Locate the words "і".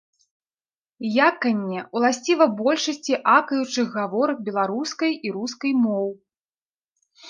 5.29-5.39